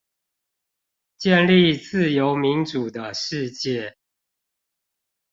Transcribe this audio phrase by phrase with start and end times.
[1.15, 3.97] 建立自由民主的世界